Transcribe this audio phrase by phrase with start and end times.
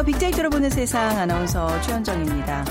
[0.00, 0.04] 안녕하세요.
[0.04, 2.64] 빅데이터로 보는 세상 아나운서 최현정입니다.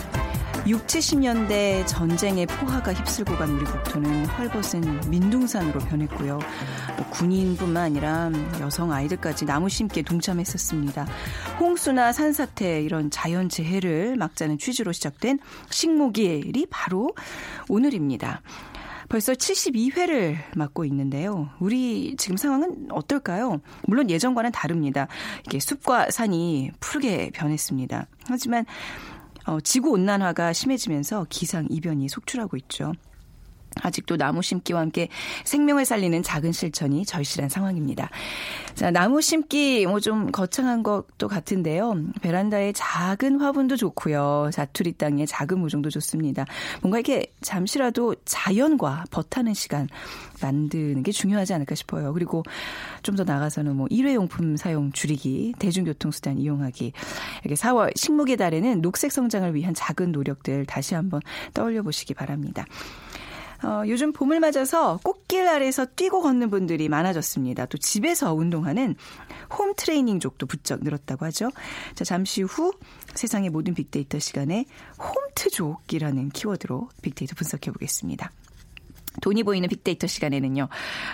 [0.67, 6.39] 6, 70년대 전쟁의 포화가 휩쓸고 간 우리 국토는 헐벗은 민둥산으로 변했고요.
[6.97, 11.07] 뭐 군인뿐만 아니라 여성 아이들까지 나무 심기에 동참했었습니다.
[11.59, 15.39] 홍수나 산사태 이런 자연 재해를 막자는 취지로 시작된
[15.69, 17.11] 식목일이 바로
[17.67, 18.41] 오늘입니다.
[19.09, 21.49] 벌써 72회를 맞고 있는데요.
[21.59, 23.59] 우리 지금 상황은 어떨까요?
[23.87, 25.07] 물론 예전과는 다릅니다.
[25.47, 28.05] 이게 숲과 산이 푸르게 변했습니다.
[28.27, 28.65] 하지만
[29.47, 32.93] 어, 지구 온난화가 심해지면서 기상 이변이 속출하고 있죠.
[33.81, 35.09] 아직도 나무 심기와 함께
[35.45, 38.09] 생명을 살리는 작은 실천이 절실한 상황입니다.
[38.75, 41.93] 자, 나무 심기 뭐 좀 거창한 것도 같은데요.
[42.21, 44.49] 베란다에 작은 화분도 좋고요.
[44.53, 46.45] 자투리 땅에 작은 모종도 좋습니다.
[46.81, 49.89] 뭔가 이렇게 잠시라도 자연과 버타는 시간
[50.41, 52.13] 만드는 게 중요하지 않을까 싶어요.
[52.13, 52.43] 그리고
[53.03, 56.93] 좀 더 나가서는 뭐 일회용품 사용 줄이기, 대중교통수단 이용하기.
[57.43, 61.19] 이렇게 4월 식목의 달에는 녹색 성장을 위한 작은 노력들 다시 한번
[61.53, 62.65] 떠올려 보시기 바랍니다.
[63.63, 67.65] 어, 요즘 봄을 맞아서 꽃길 아래서 뛰고 걷는 분들이 많아졌습니다.
[67.65, 68.95] 또 집에서 운동하는
[69.57, 71.49] 홈 트레이닝족도 부쩍 늘었다고 하죠.
[71.95, 72.73] 자, 잠시 후
[73.15, 74.65] 세상의 모든 빅데이터 시간에
[74.99, 78.31] 홈트족이라는 키워드로 빅데이터 분석해 보겠습니다.
[79.21, 80.67] 돈이 보이는 빅데이터 시간에는요.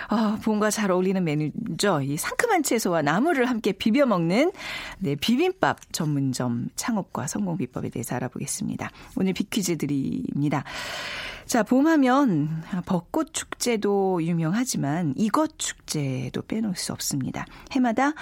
[0.08, 2.02] 아, 봄과 잘 어울리는 메뉴죠.
[2.02, 4.52] 이 상큼한 채소와 나물을 함께 비벼 먹는
[4.98, 8.90] 네, 비빔밥 전문점 창업과 성공 비법에 대해서 알아보겠습니다.
[9.16, 10.64] 오늘 빅퀴즈 드립니다.
[11.46, 17.46] 자, 봄하면 벚꽃 축제도 유명하지만 이것 축제도 빼놓을 수 없습니다.
[17.70, 18.14] 해마다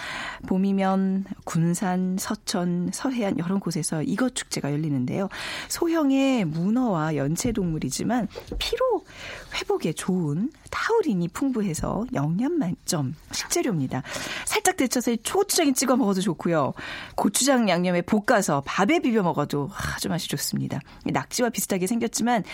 [0.46, 5.30] 봄이면 군산, 서천, 서해안 여러 곳에서 이것 축제가 열리는데요.
[5.68, 8.28] 소형의 문어와 연체 동물이지만
[8.58, 9.06] 피로
[9.54, 14.02] 회 복에 좋은 타우린이 풍부해서 영양 만점 식재료입니다.
[14.44, 16.72] 살짝 데쳐서 초고추장에 찍어 먹어도 좋고요.
[17.16, 20.80] 고추장 양념에 볶아서 밥에 비벼 먹어도 아주 맛이 좋습니다.
[21.04, 22.44] 낙지와 비슷하게 생겼지만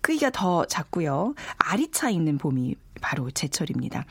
[0.00, 1.34] 크기가 더 작고요.
[1.58, 4.04] 알이 차 있는 봄이 바로 제철입니다.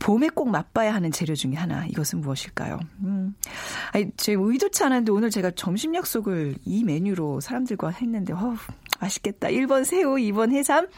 [0.00, 1.86] 봄에 꼭 맛봐야 하는 재료 중에 하나.
[1.86, 2.78] 이것은 무엇일까요?
[3.04, 3.34] 음.
[3.92, 8.56] 아니, 제 의도치 않았는데 오늘 제가 점심 약속을 이 메뉴로 사람들과 했는데, 어우,
[9.04, 9.48] 맛있겠다.
[9.48, 10.88] 1번 새우, 2번 해삼,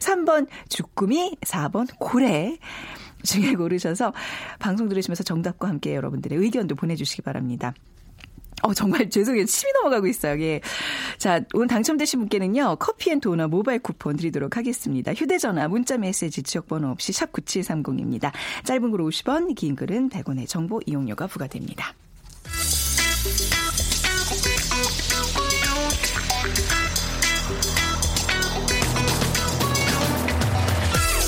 [0.00, 2.58] 3번 주꾸미, 4번 고래.
[3.24, 4.12] 중에 고르셔서
[4.58, 7.72] 방송 들으시면서 정답과 함께 여러분들의 의견도 보내주시기 바랍니다.
[8.62, 9.44] 어, 정말 죄송해요.
[9.44, 10.40] 침이 넘어가고 있어요.
[10.40, 10.60] 예.
[11.18, 15.12] 자, 오늘 당첨되신 분께는요, 커피 and 도넛 모바일 쿠폰 드리도록 하겠습니다.
[15.12, 18.32] 휴대전화, 문자 메시지, 지역번호 없이 샵9730입니다.
[18.64, 21.94] 짧은 글 50원, 긴 글은 100원의 정보 이용료가 부과됩니다.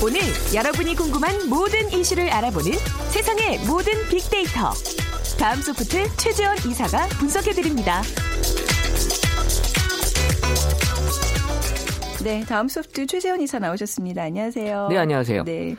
[0.03, 0.19] 오늘
[0.53, 2.71] 여러분이 궁금한 모든 이슈를 알아보는
[3.09, 4.71] 세상의 모든 빅데이터.
[5.39, 8.03] 다음 소프트 최재원 이사가 분석해드립니다.
[12.23, 14.21] 네, 다음 소프트 최재원 이사 나오셨습니다.
[14.21, 14.87] 안녕하세요.
[14.89, 15.43] 네, 안녕하세요.
[15.45, 15.75] 네.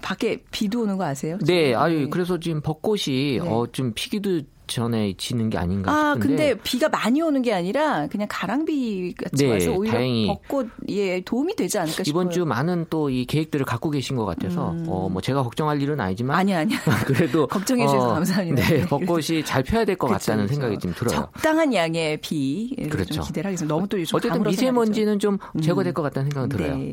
[0.00, 1.38] 밖에 비도 오는 거 아세요?
[1.44, 3.40] 네, 아유, 그래서 지금 벚꽃이, 네.
[3.40, 6.26] 어, 좀 피기도 전에 지는 게 아닌가 아, 싶은데.
[6.52, 11.56] 근데 비가 많이 오는 게 아니라 그냥 가랑비 같이 네, 와서 오히려 다행히 벚꽃에 도움이
[11.56, 12.10] 되지 않을까 싶어요.
[12.22, 14.84] 이번 주 많은 또 이 계획들을 갖고 계신 것 같아서 음.
[14.88, 16.74] 어, 뭐 제가 걱정할 일은 아니지만 아니 아니.
[17.06, 18.62] 그래도 걱정해 주셔서 어, 감사합니다.
[18.68, 20.54] 네, 벚꽃이 잘 펴야 될 것 같다는 그쵸.
[20.54, 21.14] 생각이 좀 들어요.
[21.16, 23.14] 적당한 양의 비를 그렇죠.
[23.14, 23.74] 좀 기대를 하겠습니다.
[23.74, 25.60] 너무 또 요즘 어쨌든 미세먼지는 좀 음.
[25.60, 26.76] 제거될 것 같다는 생각은 들어요.
[26.76, 26.92] 네.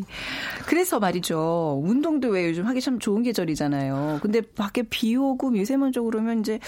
[0.68, 1.82] 그래서 말이죠.
[1.84, 4.20] 운동도 왜 요즘 하기 참 좋은 계절이잖아요.
[4.22, 6.60] 근데 밖에 비 오고 미세먼지 오고 그러면 이제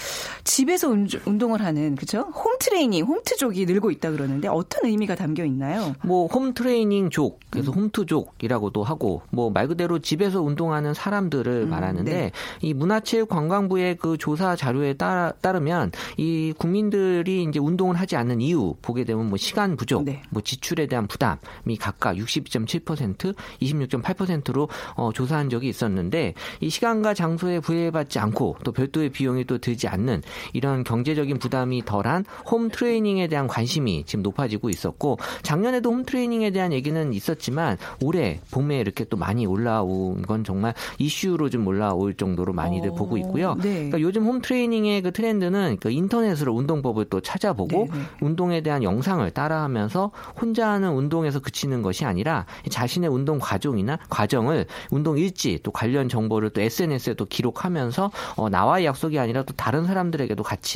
[0.44, 0.88] 집에서
[1.24, 2.20] 운동을 하는 그죠?
[2.20, 5.94] 홈 트레이닝, 홈트족이 늘고 있다 그러는데 어떤 의미가 담겨 있나요?
[6.04, 7.76] 뭐 홈 트레이닝족, 그래서 음.
[7.76, 12.30] 홈트족이라고도 하고 뭐 말 그대로 집에서 운동하는 사람들을 음, 말하는데 네.
[12.60, 19.04] 이 문화체육관광부의 그 조사 자료에 따, 따르면 이 국민들이 이제 운동을 하지 않는 이유 보게
[19.04, 20.20] 되면 뭐 시간 부족, 네.
[20.30, 28.18] 뭐 지출에 대한 부담이 각각 62.7%, 26.8%로 어, 조사한 적이 있었는데 이 시간과 장소에 부여받지
[28.18, 30.22] 않고 또 별도의 비용이 또 들지 않는
[30.52, 36.72] 이런 경제적인 부담이 덜한 홈 트레이닝에 대한 관심이 지금 높아지고 있었고 작년에도 홈 트레이닝에 대한
[36.72, 42.90] 얘기는 있었지만 올해 봄에 이렇게 또 많이 올라온 건 정말 이슈로 좀 올라올 정도로 많이들
[42.90, 43.56] 어, 보고 있고요.
[43.56, 43.74] 네.
[43.74, 48.00] 그러니까 요즘 홈 트레이닝의 그 트렌드는 그 인터넷으로 운동법을 또 찾아보고 네, 네.
[48.20, 55.18] 운동에 대한 영상을 따라하면서 혼자 하는 운동에서 그치는 것이 아니라 자신의 운동 과정이나 과정을 운동
[55.18, 60.42] 일지 또 관련 정보를 또 SNS에 또 기록하면서 어, 나와의 약속이 아니라 또 다른 사람들에게도
[60.42, 60.75] 같이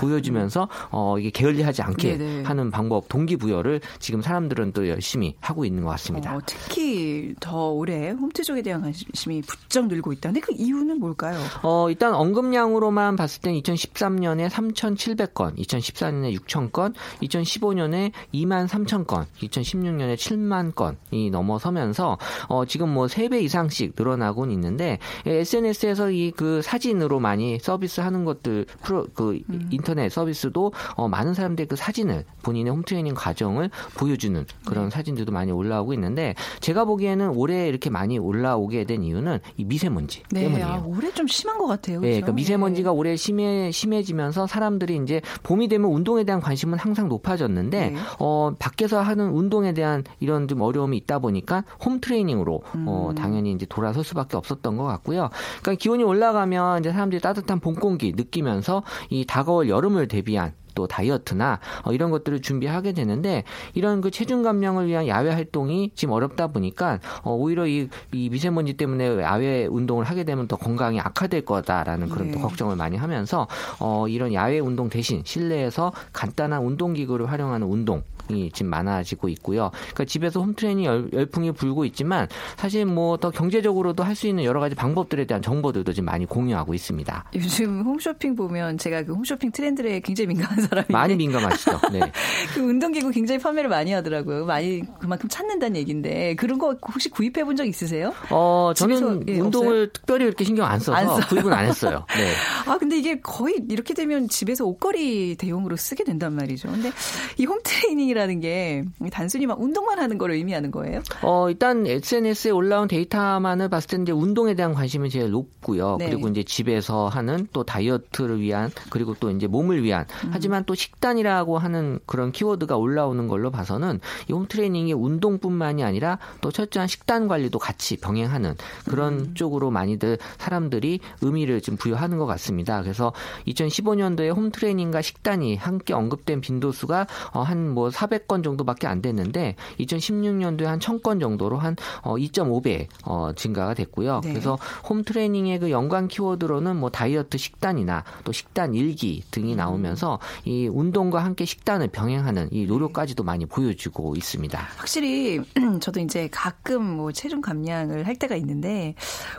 [0.00, 2.42] 보여주면서 어, 이게 게을리하지 않게 네, 네.
[2.42, 6.34] 하는 방법 동기부여를 지금 사람들은 또 열심히 하고 있는 것 같습니다.
[6.34, 11.38] 어, 특히 더 올해 홈트 쪽에 대한 관심이 부쩍 늘고 있다는데 그 이유는 뭘까요?
[11.62, 21.30] 어, 일단 언급량으로만 봤을 땐 2013년에 3,700건, 2014년에 6,000건, 2015년에 2만 3,000건, 2016년에 7만 건이
[21.30, 22.18] 넘어서면서
[22.48, 29.06] 어, 지금 뭐 3배 이상씩 늘어나곤 있는데 SNS에서 이 그 사진으로 많이 서비스하는 것들 프로
[29.12, 29.37] 그
[29.70, 35.92] 인터넷 서비스도 어, 많은 사람들의 그 사진을 본인의 홈트레이닝 과정을 보여주는 그런 사진들도 많이 올라오고
[35.94, 40.66] 있는데 제가 보기에는 올해 이렇게 많이 올라오게 된 이유는 이 미세먼지 네, 때문이에요.
[40.66, 42.00] 아, 올해 좀 심한 것 같아요.
[42.00, 42.20] 네, 그죠?
[42.20, 47.96] 그러니까 미세먼지가 올해 심해 심해지면서 사람들이 이제 봄이 되면 운동에 대한 관심은 항상 높아졌는데 네.
[48.18, 53.14] 어 밖에서 하는 운동에 대한 이런 좀 어려움이 있다 보니까 홈 트레이닝으로 어 음.
[53.14, 55.30] 당연히 이제 돌아설 수밖에 없었던 것 같고요.
[55.62, 61.58] 그러니까 기온이 올라가면 이제 사람들이 따뜻한 봄 공기 느끼면서 이 다가올 여름을 대비한 또 다이어트나
[61.84, 63.42] 어, 이런 것들을 준비하게 되는데
[63.74, 68.74] 이런 그 체중 감량을 위한 야외 활동이 지금 어렵다 보니까 어, 오히려 이, 이 미세먼지
[68.74, 72.42] 때문에 야외 운동을 하게 되면 더 건강이 악화될 거다라는 그런 또 네.
[72.42, 73.48] 걱정을 많이 하면서
[73.80, 79.70] 어, 이런 야외 운동 대신 실내에서 간단한 운동 기구를 활용하는 운동 이 지금 많아지고 있고요.
[79.72, 84.58] 그러니까 집에서 홈트레이닝 열, 열풍이 불고 있지만 사실 뭐 더 경제적으로도 할 수 있는 여러
[84.60, 87.24] 가지 방법들에 대한 정보들도 지금 많이 공유하고 있습니다.
[87.36, 91.80] 요즘 홈쇼핑 보면 제가 그 홈쇼핑 트렌드에 굉장히 민감한 사람인데 많이 민감하시죠?
[91.92, 92.00] 네.
[92.54, 94.44] 그 운동기구 굉장히 판매를 많이 하더라고요.
[94.44, 98.12] 많이 그만큼 찾는다는 얘기인데 그런 거 혹시 구입해 본 적 있으세요?
[98.30, 101.20] 어, 저는 예, 운동을 특별히 그렇게 신경 안 써서 안?
[101.28, 102.04] 구입은 안 했어요.
[102.16, 102.32] 네.
[102.70, 106.68] 아 근데 이게 거의 이렇게 되면 집에서 옷걸이 대용으로 쓰게 된단 말이죠.
[106.70, 106.90] 근데
[107.36, 111.02] 이 홈트레이닝이 라는 게 단순히 막 운동만 하는 걸 의미하는 거예요?
[111.22, 115.98] 어, 일단 SNS에 올라온 데이터만을 봤을 때 이제 운동에 대한 관심이 제일 높고요.
[116.00, 116.10] 네.
[116.10, 120.30] 그리고 이제 집에서 하는 또 다이어트를 위한 그리고 또 이제 몸을 위한 음.
[120.32, 126.88] 하지만 또 식단이라고 하는 그런 키워드가 올라오는 걸로 봐서는 이 홈트레이닝이 운동뿐만이 아니라 또 철저한
[126.88, 128.54] 식단 관리도 같이 병행하는
[128.86, 129.34] 그런 음.
[129.34, 132.82] 쪽으로 많이들 사람들이 의미를 좀 부여하는 것 같습니다.
[132.82, 133.12] 그래서
[133.46, 141.20] 2015년도에 홈트레이닝과 식단이 함께 언급된 빈도수가 어, 한뭐 400건 정도밖에 안 됐는데 2016년도에 한 1000건
[141.20, 144.20] 정도로 한 어, 2.5배 어, 증가가 됐고요.
[144.24, 144.30] 네.
[144.30, 144.58] 그래서
[144.88, 151.24] 홈 트레이닝의 그 연관 키워드로는 뭐 다이어트 식단이나 또 식단 일기 등이 나오면서 이 운동과
[151.24, 154.58] 함께 식단을 병행하는 이 노력까지도 많이 보여주고 있습니다.
[154.76, 155.40] 확실히
[155.80, 158.94] 저도 이제 가끔 뭐 체중 감량을 할 때가 있는데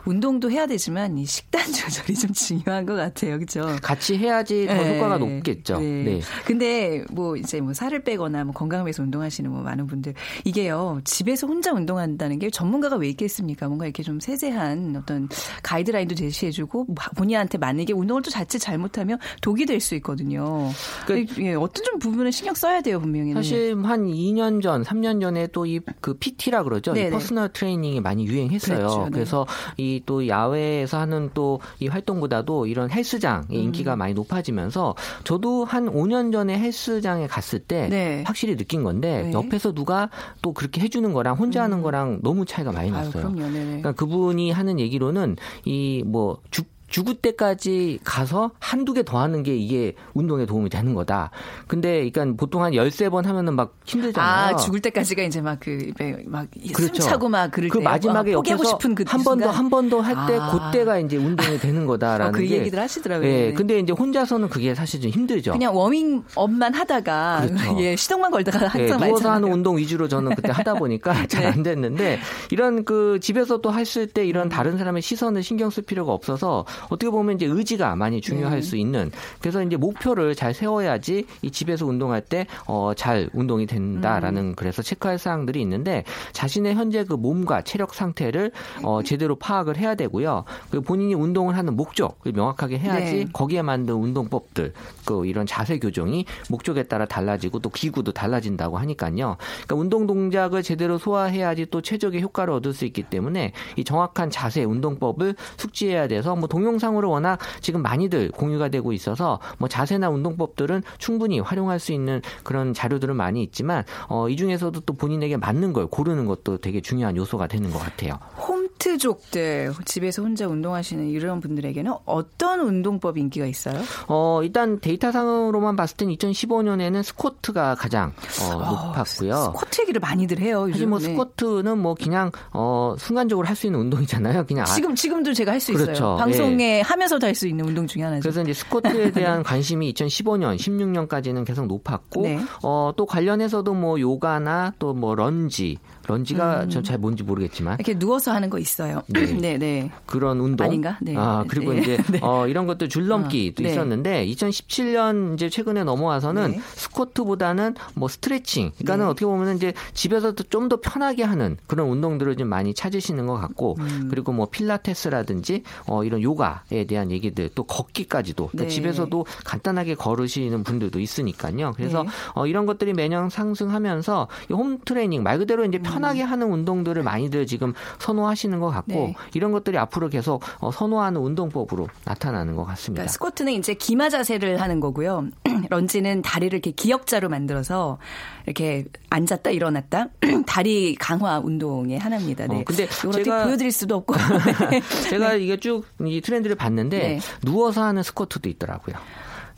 [0.06, 3.76] 운동도 해야 되지만 이 식단 조절이 좀 중요한 것 같아요, 그렇죠?
[3.82, 4.98] 같이 해야지 더 네.
[4.98, 5.80] 효과가 높겠죠.
[5.80, 6.04] 네.
[6.04, 6.22] 네.
[6.46, 10.14] 근데 뭐 이제 뭐 살을 빼거나 뭐 건강을 위해서 운동하시는 뭐 많은 분들
[10.44, 13.68] 이게요 집에서 혼자 운동한다는 게 전문가가 왜 있겠습니까?
[13.68, 15.30] 뭔가 이렇게 좀 세세한 어떤
[15.64, 20.70] 가이드라인도 제시해주고 본인한테 만약에 운동을 또 자칫 잘못하면 독이 될 수 있거든요.
[21.08, 23.34] 그- 예, 어떤 좀 부분을 신경 써야 돼요 분명히.
[23.34, 26.92] 사실 한 2년 전, 3년 전에 또 이 그 PT라 그러죠.
[26.94, 27.08] 네네.
[27.08, 28.78] 이 personal training이 많이 유행했어요.
[28.80, 29.10] 그랬죠, 네.
[29.12, 29.46] 그래서
[29.78, 33.56] 이 또 야외에서 하는 또 이 활동보다도 이런 헬스장의 음.
[33.56, 38.24] 인기가 많이 높아지면서 저도 한 5년 전에 헬스장에 갔을 때 네.
[38.26, 39.34] 확실히 느낀 건데 네.
[39.34, 40.10] 옆에서 누가
[40.42, 42.94] 또 그렇게 해주는 거랑 혼자 하는 거랑 너무 차이가 많이 음.
[42.94, 43.12] 났어요.
[43.32, 43.48] 그럼요.
[43.50, 43.64] 네.
[43.66, 46.66] 그러니까 그분이 하는 얘기로는 이 뭐 죽
[47.08, 51.32] 을 때까지 가서 한두 개 더 하는 게 이게 운동에 도움이 되는 거다.
[51.68, 54.56] 근데 그러니까 보통 한 13번 하면은 막 힘들잖아요.
[54.56, 56.96] 아 죽을 때까지가 이제 막 그막 그렇죠.
[56.96, 59.50] 숨차고 막 그럴 그때 마지막에 어, 포기하고 싶은 그 한 번 더?
[59.50, 60.52] 한 번 더 할때 아.
[60.72, 63.28] 그때가 이제 운동이 되는 거다라는 어, 그게 얘기들 하시더라고요.
[63.28, 63.32] 예.
[63.48, 63.54] 네.
[63.54, 65.52] 근데 이제 혼자서는 그게 사실 좀 힘들죠.
[65.54, 67.80] 그냥 워밍업만 하다가 그렇죠.
[67.82, 69.32] 예 시동만 걸다가 항상 예, 누워서.
[69.32, 72.20] 하는 운동 위주로 저는 그때 하다 보니까 잘안 됐는데
[72.52, 74.50] 이런 그 집에서 또 했을 때 이런 음.
[74.50, 78.62] 다른 사람의 시선을 신경 쓸 필요가 없어서 어떻게 보면 이제 의지가 많이 중요할 네.
[78.62, 84.42] 수 있는 그래서 이제 목표를 잘 세워야지 이 집에서 운동할 때 어 잘 운동이 된다라는
[84.42, 84.54] 음.
[84.56, 88.52] 그래서 체크할 사항들이 있는데 자신의 현재 그 몸과 체력 상태를
[88.84, 90.44] 어 제대로 파악을 해야 되고요.
[90.70, 93.28] 그리고 본인이 운동을 하는 목적을 명확하게 해야지 네.
[93.32, 94.74] 거기에 맞는 운동법들,
[95.06, 99.38] 그 이런 자세 교정이 목적에 따라 달라지고 또 기구도 달라진다고 하니까요.
[99.38, 104.64] 그러니까 운동 동작을 제대로 소화해야지 또 최적의 효과를 얻을 수 있기 때문에 이 정확한 자세
[104.64, 110.84] 운동법을 숙지해야 돼서 뭐 동영 동영상으로 워낙 지금 많이들 공유가 되고 있어서 뭐 자세나 운동법들은
[111.00, 115.88] 충분히 활용할 수 있는 그런 자료들은 많이 있지만 어, 이 중에서도 또 본인에게 맞는 걸
[115.88, 118.20] 고르는 것도 되게 중요한 요소가 되는 것 같아요.
[118.38, 123.76] 홈트족들 집에서 혼자 운동하시는 이런 분들에게는 어떤 운동법이 인기가 있어요?
[124.08, 129.54] 어, 일단 데이터상으로만 봤을 땐 2015년에는 스쿼트가 가장 어, 높았고요.
[129.56, 130.62] 스쿼트 얘기를 많이들 해요.
[130.70, 130.90] 사실 요즘.
[130.90, 131.06] 뭐 네.
[131.06, 134.46] 스쿼트는 뭐 그냥 어 순간적으로 할 수 있는 운동이잖아요.
[134.46, 135.92] 그냥 아- 지금 지금도 제가 할수 그렇죠.
[135.92, 136.16] 있어요.
[136.16, 138.22] 방송 에 하면서도 할 수 있는 운동 중에 하나죠.
[138.22, 142.40] 그래서 이제 스쿼트에 대한 관심이 2015년, 16년까지는 계속 높았고 네.
[142.64, 145.78] 어, 또 관련해서도 뭐 요가나 또 뭐 런지,
[146.10, 146.70] 런지가 음.
[146.70, 149.02] 저잘 뭔지 모르겠지만 이렇게 누워서 하는 거 있어요.
[149.08, 149.26] 네.
[149.34, 149.92] 네, 네.
[150.06, 150.98] 그런 운동 아닌가?
[151.02, 151.16] 네.
[151.18, 151.82] 아 그리고 네.
[151.82, 152.20] 이제 네.
[152.22, 153.72] 어, 이런 것도 줄넘기도 어, 네.
[153.72, 156.62] 있었는데 2017년 이제 최근에 넘어와서는 네.
[156.76, 159.12] 스쿼트보다는 뭐 스트레칭, 그러니까는 네.
[159.12, 163.76] 어떻게 보면은 이제 집에서도 좀 더 편하게 하는 그런 운동들을 좀 많이 찾으시는 것 같고
[163.80, 164.08] 음.
[164.10, 168.70] 그리고 뭐 필라테스라든지 어, 이런 요가에 대한 얘기들 또 걷기까지도 그러니까 네.
[168.70, 171.74] 집에서도 간단하게 걸으시는 분들도 있으니까요.
[171.76, 172.10] 그래서 네.
[172.36, 177.46] 어, 이런 것들이 매년 상승하면서 이홈 트레이닝 말 그대로 이제 편 하게 하는 운동들을 많이들
[177.48, 179.08] 지금 선호하시는 것 같고 음.
[179.08, 179.16] 네.
[179.34, 183.02] 이런 것들이 앞으로 계속 어, 선호하는 운동법으로 나타나는 것 같습니다.
[183.02, 185.28] 그러니까 스쿼트는 이제 기마 자세를 하는 거고요.
[185.70, 187.98] 런지는 다리를 이렇게 기역자로 만들어서
[188.46, 190.08] 이렇게 앉았다 일어났다
[190.48, 192.48] 다리 강화 운동의 하나입니다.
[192.48, 192.62] 네.
[192.62, 194.16] 어, 근데 제가- 보여드릴 수도 없고.
[194.72, 194.82] 네.
[195.10, 197.20] 제가 이게 쭉 이 트렌드를 봤는데 네.
[197.44, 198.96] 누워서 하는 스쿼트도 있더라고요.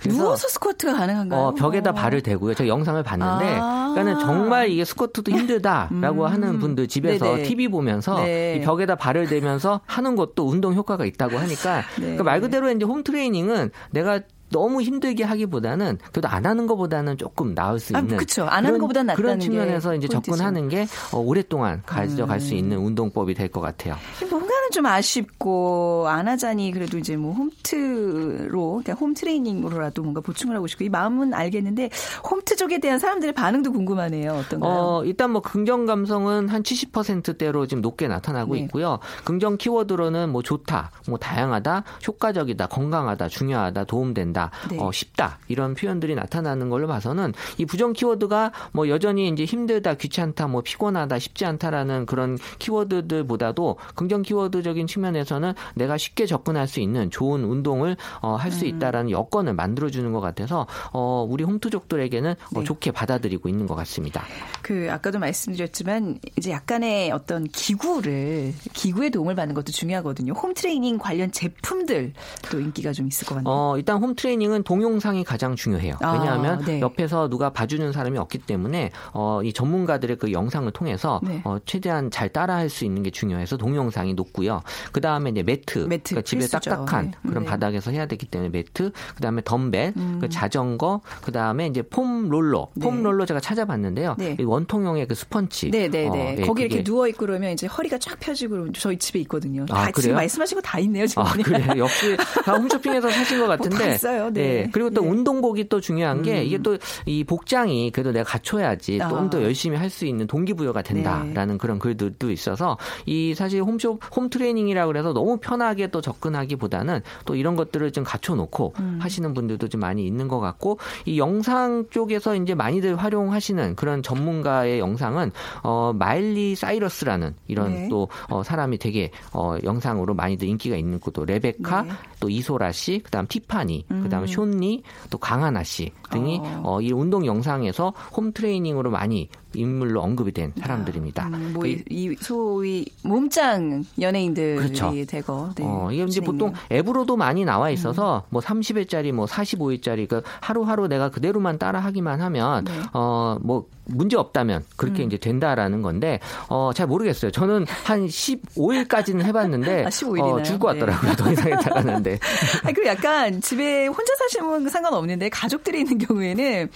[0.09, 1.39] 누워서 스쿼트가 가능한가요?
[1.39, 2.53] 어, 벽에다 발을 대고요.
[2.53, 3.93] 제가 영상을 봤는데, 아.
[3.93, 7.43] 그러니까는 정말 이게 스쿼트도 힘들다라고 하는 분들 집에서 네네.
[7.43, 8.55] TV 보면서 네.
[8.55, 12.01] 이 벽에다 발을 대면서 하는 것도 운동 효과가 있다고 하니까, 네.
[12.01, 17.55] 그러니까 말 그대로 이제 홈 트레이닝은 내가 너무 힘들게 하기보다는 그래도 안 하는 것보다는 조금
[17.55, 18.43] 나을 수 아, 있는 그쵸.
[18.43, 20.31] 안 하는 것보다는 낫다는 그런 게 측면에서 이제 포인트죠.
[20.35, 22.39] 접근하는 게 어, 오랫동안 가져갈 음.
[22.39, 23.95] 수 있는 운동법이 될 것 같아요.
[24.29, 30.67] 뭔가는 좀 아쉽고 안 하자니 그래도 이제 뭐 홈트로 그러니까 홈 트레이닝으로라도 뭔가 보충을 하고
[30.67, 31.89] 싶고 이 마음은 알겠는데
[32.29, 34.31] 홈트 쪽에 대한 사람들의 반응도 궁금하네요.
[34.33, 34.71] 어떤가요?
[34.71, 38.61] 어, 일단 뭐 긍정 감성은 한 70%대로 지금 높게 나타나고 네.
[38.61, 38.99] 있고요.
[39.25, 44.79] 긍정 키워드로는 뭐 좋다, 뭐 다양하다, 효과적이다, 건강하다, 중요하다, 도움된다, 네.
[44.79, 50.47] 어, 쉽다 이런 표현들이 나타나는 걸로 봐서는 이 부정 키워드가 뭐 여전히 이제 힘들다, 귀찮다,
[50.47, 57.43] 뭐 피곤하다, 쉽지 않다라는 그런 키워드들보다도 긍정 키워드적인 측면에서는 내가 쉽게 접근할 수 있는 좋은
[57.43, 58.51] 운동을 어, 할 음.
[58.51, 62.63] 수 있다라는 여건을 만들어주는 것 같아서 어, 우리 홈트족들에게는 어, 네.
[62.63, 64.23] 좋게 받아들이고 있는 것 같습니다.
[64.61, 70.33] 그 아까도 말씀드렸지만 이제 약간의 어떤 기구를 기구의 도움을 받는 것도 중요하거든요.
[70.33, 73.53] 홈 트레이닝 관련 제품들도 인기가 좀 있을 것 같네요.
[73.53, 75.95] 어, 일단 홈 트레이닝 은 동영상이 가장 중요해요.
[76.01, 76.79] 아, 왜냐하면 네.
[76.81, 81.41] 옆에서 누가 봐주는 사람이 없기 때문에 어, 이 전문가들의 그 영상을 통해서 네.
[81.43, 84.61] 어, 최대한 잘 따라할 수 있는 게 중요해서 동영상이 높고요.
[84.91, 86.47] 그 다음에 이제 매트, 매트, 그러니까 집에.
[86.47, 87.29] 딱딱한 네.
[87.29, 87.49] 그런 네.
[87.49, 90.17] 바닥에서 해야 되기 때문에 매트, 그 다음에 덤벨, 음.
[90.21, 93.03] 그 자전거, 그 다음에 이제 foam roller, foam 네.
[93.03, 94.15] roller 제가 찾아봤는데요.
[94.17, 94.37] 네.
[94.39, 95.69] 이 원통형의 그 스펀지.
[95.71, 96.07] 네네네.
[96.09, 99.63] 어, 예, 거기 이렇게 누워 있고 그러면 이제 허리가 쫙 펴지고 저희 집에 있거든요.
[99.69, 100.15] 아, 다 지금 그래요?
[100.15, 101.05] 말씀하신 거 다 있네요.
[101.07, 101.23] 지금.
[101.23, 101.65] 아, 그래.
[101.77, 103.77] 역시 다 홈쇼핑에서 사신 것 같은데.
[104.21, 104.33] 봤어요.
[104.33, 104.41] 네.
[104.41, 105.09] 예, 그리고 또 네.
[105.09, 106.45] 운동복이 또 중요한 게 음.
[106.45, 109.09] 이게 또 이 복장이 그래도 내가 갖춰야지 아.
[109.09, 114.87] 좀더 열심히 할 수 있는 동기부여가 된다라는 그런 글들도 있어서 이 사실 홈쇼 홈 트레이닝이라
[114.87, 118.99] 그래서 너무 편하게 또 접근하기보다는 또 이런 것들을 좀 갖춰놓고 음.
[119.01, 124.79] 하시는 분들도 좀 많이 있는 것 같고 이 영상 쪽에서 이제 많이들 활용하시는 그런 전문가의
[124.79, 127.89] 영상은 어 마일리 사이러스라는 이런 네.
[127.89, 131.91] 또 어, 사람이 되게 어, 영상으로 많이들 인기가 있는 것도 레베카, 네.
[132.21, 134.27] 또 이소라 씨, 그다음 티파니, 그다음 음.
[134.27, 136.61] 쇼니, 또 강하나 씨 등이 어.
[136.65, 141.27] 어, 이 운동 영상에서 홈 트레이닝으로 많이 인물로 언급이 된 사람들입니다.
[141.27, 144.91] 음, 뭐, 그 이, 이 소위 몸짱 연예인들이 그렇죠.
[145.07, 145.49] 되고.
[145.55, 146.21] 네, 어, 이게 이제.
[146.21, 152.21] 보통 앱으로도 많이 나와 있어서 뭐 30일짜리 뭐 45일짜리 그 하루하루 내가 그대로만 따라 하기만
[152.21, 152.71] 하면 네.
[152.93, 157.31] 어, 뭐 문제 없다면 그렇게 이제 된다라는 건데 어, 잘 모르겠어요.
[157.31, 160.33] 저는 한 15일까지는 해 봤는데 아, 15일 이나요?
[160.35, 161.13] 어, 죽을 것 같더라고요.
[161.15, 162.19] 더 이상 했다가는데.
[162.63, 166.69] 아, 그 약간 집에 혼자 사시면 상관없는데 가족들이 있는 경우에는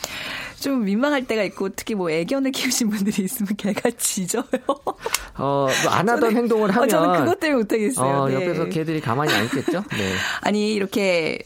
[0.60, 4.44] 좀 민망할 때가 있고 특히 뭐 애견을 키 우신 분들이 있으면 개가 짖어요.
[5.38, 8.08] 어, 뭐안 하던 저는- 행동을 하면 어, 저는 그것 때문에 못하겠어요.
[8.22, 8.36] 어, 네.
[8.36, 9.84] 옆에서 개들이 가만히 안 있겠죠?
[9.92, 10.14] 네.
[10.42, 11.40] 아니 이렇게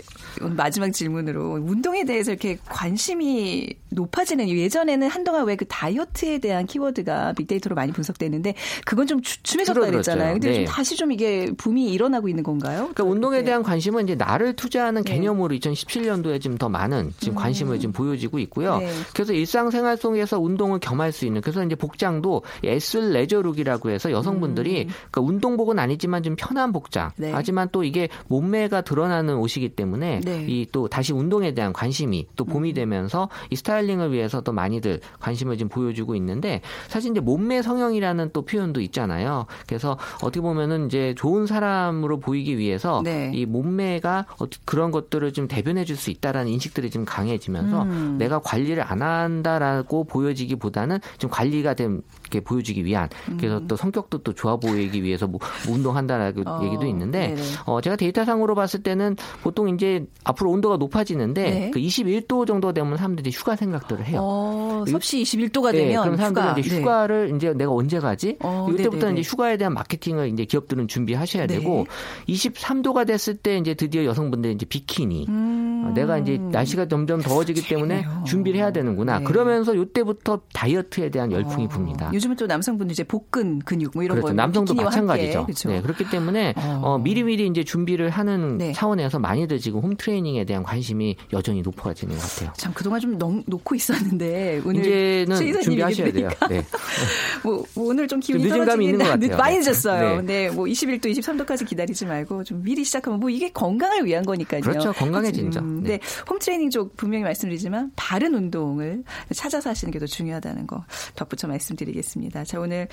[0.55, 4.49] 마지막 질문으로 운동에 대해서 이렇게 관심이 높아지는.
[4.49, 8.53] 예전에는 한동안 왜 그 다이어트에 대한 키워드가 빅데이터로 많이 분석됐는데
[8.85, 9.77] 그건 좀 주춤해졌다.
[9.77, 10.33] 그랬잖아요.
[10.35, 10.55] 근데 네.
[10.55, 12.77] 좀 다시 좀 이게 붐이 일어나고 있는 건가요?
[12.93, 13.43] 그러니까 운동에 네.
[13.43, 15.15] 대한 관심은 이제 나를 투자하는 네.
[15.15, 18.77] 개념으로 2017년도에 지금 더 많은 지금 관심을 지금 보여지고 있고요.
[18.77, 18.89] 네.
[19.13, 25.21] 그래서 일상생활 속에서 운동을 겸할 수 있는 그래서 이제 복장도 에슬 레저룩이라고 해서 여성분들이 그러니까
[25.21, 27.07] 운동복은 아니지만 좀 편한 복장.
[27.07, 27.11] 음.
[27.17, 27.31] 네.
[27.33, 30.43] 하지만 또 이게 몸매가 드러나는 옷이기 때문에 네.
[30.43, 30.49] 음.
[30.49, 35.69] 이또 다시 운동에 대한 관심이 또 봄이 되면서 이 스타일링을 위해서 또 많이들 관심을 지금
[35.69, 39.45] 보여주고 있는데 사실 이제 몸매 성형이라는 또 표현도 있잖아요.
[39.67, 43.31] 그래서 어떻게 보면은 이제 좋은 사람으로 보이기 위해서 네.
[43.33, 48.15] 이 몸매가 어- 그런 것들을 좀 대변해 줄 수 있다라는 인식들이 좀 강해지면서 음.
[48.17, 54.55] 내가 관리를 안 한다라고 보여지기보다는 좀 관리가 된게 보여주기 위한 그래서 또 성격도 또 좋아
[54.57, 56.47] 보이기 위해서 뭐 운동한다라고 음.
[56.47, 57.41] 어, 얘기도 있는데 네네.
[57.65, 61.71] 어 제가 데이터상으로 봤을 때는 보통 이제 앞으로 온도가 높아지는데 네.
[61.71, 64.19] 그 21도 정도 되면 사람들이 휴가 생각들을 해요.
[64.21, 66.59] 어, 섭씨 21도가 네, 되면 그럼 사람들은 휴가.
[66.59, 66.81] 이제 네.
[66.81, 68.37] 휴가를 이제 내가 언제 가지?
[68.41, 69.21] 어, 이때부터 네네네.
[69.21, 71.57] 이제 휴가에 대한 마케팅을 이제 기업들은 준비하셔야 네.
[71.57, 71.87] 되고
[72.27, 75.85] 23도가 됐을 때 이제 드디어 여성분들이 이제 비키니 음.
[75.87, 78.23] 어, 내가 이제 날씨가 점점 더워지기 때문에 재밌네요.
[78.25, 79.19] 준비를 해야 되는구나.
[79.19, 79.23] 네.
[79.25, 82.13] 그러면서 이때부터 다이어트에 대한 열풍이 어, 붑니다.
[82.13, 84.27] 요즘은 또 남성분들 이제 복근 근육 뭐 이런 그렇죠.
[84.27, 85.39] 거 남성도 마찬가지죠.
[85.39, 85.69] 함께, 그렇죠.
[85.69, 86.81] 네, 그렇기 때문에 어.
[86.83, 88.73] 어, 미리미리 이제 준비를 하는 네.
[88.73, 92.53] 차원에서 많이들 지금 홈 트레이닝에 대한 관심이 여전히 높아지는 것 같아요.
[92.57, 96.29] 참 그동안 좀 놓, 놓고 있었는데 오늘 이제는 준비하셔야 돼요.
[96.29, 96.65] 들으니까 네.
[97.43, 99.37] 뭐, 뭐 오늘 좀 기운이 좀 늦은 감이 있는 것 같아요.
[99.37, 99.61] 많이 네.
[99.61, 100.09] 늦었어요.
[100.09, 100.15] 네.
[100.15, 104.61] 근데 뭐 21도, 23도까지 기다리지 말고 좀 미리 시작하면 뭐 이게 건강을 위한 거니까요.
[104.61, 104.91] 그렇죠.
[104.93, 105.59] 건강해지죠.
[105.59, 105.89] 음, 네.
[105.89, 109.03] 근데 홈트레이닝 쪽 분명히 말씀드리지만 바른 운동을
[109.35, 112.45] 찾아서 하시는 게 더 중요하다는 거 덧붙여 말씀드리겠습니다.
[112.45, 112.87] 자 오늘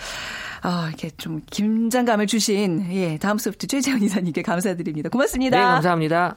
[0.63, 5.09] 아, 이렇게 좀 긴장감을 주신 예 다음 소프트 최재현 이사님께 감사드립니다.
[5.09, 5.57] 고맙습니다.
[5.57, 6.37] 네, 감사합니다.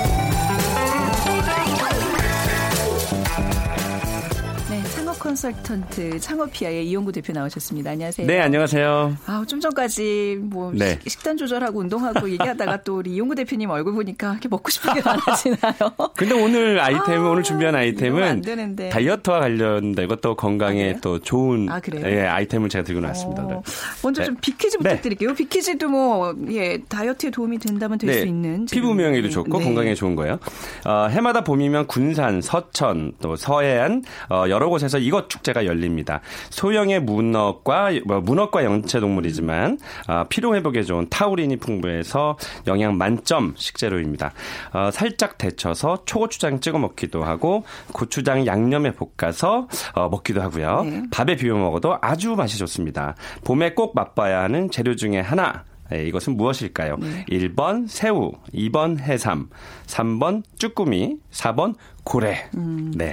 [5.21, 7.91] 컨설턴트 창업피아의 이용구 대표 나오셨습니다.
[7.91, 8.25] 안녕하세요.
[8.25, 9.17] 네, 안녕하세요.
[9.27, 10.97] 아, 좀 전까지 뭐 네.
[11.03, 15.01] 식- 식단 조절하고 운동하고 얘기하다가 또 우리 이용구 대표님 얼굴 보니까 이렇게 먹고 싶은 게
[15.03, 15.73] 많아지나요?
[16.17, 18.89] 근데 오늘 아이템은 아, 오늘 준비한 아이템은 안 되는데.
[18.89, 19.41] 다이어트와
[20.21, 20.97] 또 아, 건강에 그래요?
[21.03, 22.03] 또 좋은 아, 그래요?
[22.07, 23.43] 예, 아이템을 제가 들고 나왔습니다.
[23.43, 23.61] 어,
[24.01, 24.25] 먼저 네.
[24.25, 24.89] 좀 빅퀴즈 네.
[24.89, 25.35] 부탁드릴게요.
[25.35, 28.65] 빅퀴즈도 뭐, 예, 다이어트에 도움이 된다면 될 수 있는.
[28.65, 28.75] 네.
[28.75, 29.63] 피부 미용에도 좋고 네.
[29.65, 30.39] 건강에 좋은 거예요.
[30.85, 36.21] 어, 해마다 봄이면 군산, 서천, 또 서해안 어, 여러 곳에서 이것 축제가 열립니다.
[36.49, 44.33] 소형의 문어과 뭐, 문어과 영체 동물이지만 어, 피로 회복에 좋은 타우린이 풍부해서 영양 만점 식재료입니다.
[44.73, 50.83] 어, 살짝 데쳐서 초고추장 찍어 먹기도 하고 고추장 양념에 볶아서 어, 먹기도 하고요.
[50.83, 51.03] 네.
[51.11, 53.15] 밥에 비벼 먹어도 아주 맛이 좋습니다.
[53.43, 55.65] 봄에 꼭 맛봐야 하는 재료 중에 하나.
[55.91, 56.95] 네, 이것은 무엇일까요?
[57.29, 59.49] 1번 새우, 2번 해삼,
[59.87, 62.49] 3번 쭈꾸미, 4번 고래.
[62.51, 63.11] 네.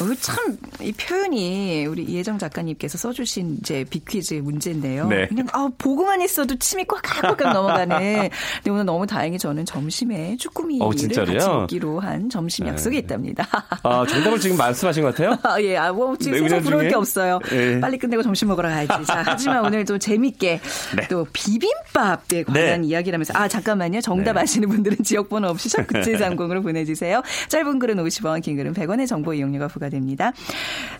[0.00, 5.08] 어, 참, 이 표현이 우리 이혜정 작가님께서 써주신 이제 빅퀴즈 문제인데요.
[5.08, 5.26] 네.
[5.28, 8.30] 그냥, 아, 보고만 있어도 침이 꽉꽉꽉 넘어가네.
[8.56, 11.38] 근데 오늘 너무 다행히 저는 점심에 쭈꾸미를 어, 진짜로요?
[11.38, 12.70] 같이 먹기로 한 점심 네.
[12.72, 13.46] 약속이 있답니다.
[13.82, 15.38] 아, 정답을 지금 말씀하신 것 같아요?
[15.42, 16.88] 아, 예, 아, 뭐, 지금 네, 세상 부러울?
[16.88, 17.40] 게 없어요.
[17.52, 17.78] 예.
[17.78, 19.04] 빨리 끝내고 점심 먹으러 가야지.
[19.06, 20.60] 자, 하지만 오늘도 재밌게
[20.96, 21.08] 네.
[21.08, 22.86] 또 비빔밥에 관한 네.
[22.88, 24.00] 이야기를 하면서, 아, 잠깐만요.
[24.00, 24.40] 정답 네.
[24.40, 27.22] 아시는 분들은 지역번호 없이 샵9730으로 보내주세요.
[27.48, 30.32] 짧은 글은 50원, 긴 글은 100원의 정보 이용료가 부과됩니다.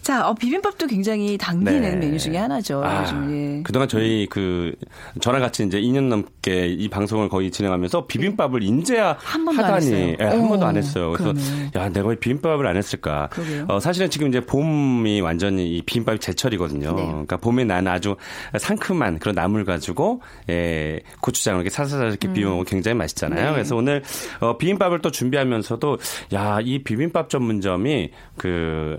[0.02, 1.96] 자, 어, 비빔밥도 굉장히 당기는 네.
[1.96, 2.82] 메뉴 중에 하나죠.
[2.84, 3.62] 아, 요즘, 예.
[3.62, 4.72] 그동안 저희 그
[5.20, 9.86] 저랑 같이 이제 2년 넘게 이 방송을 거의 진행하면서 비빔밥을 인제야 한 번도 안 하다니
[9.86, 10.16] 했어요.
[10.18, 11.12] 예, 한 어, 번도 안 했어요.
[11.12, 11.70] 그래서 그러네.
[11.76, 13.28] 야 내가 왜 비빔밥을 안 했을까?
[13.68, 16.94] 어, 사실은 지금 이제 봄이 완전히 이 비빔밥이 제철이거든요.
[16.94, 17.06] 네.
[17.06, 18.16] 그러니까 봄에 나는 아주
[18.58, 23.40] 상큼한 그런 나물 가지고 예, 고추장을 이렇게 사사사 이렇게 비벼 먹으면 굉장히 맛있잖아요.
[23.40, 23.46] 음.
[23.46, 23.52] 네.
[23.52, 24.02] 그래서 오늘
[24.40, 25.98] 어, 비빔밥을 또 준비하면서도
[26.32, 28.96] 야 이 비빔밥 전문점이 그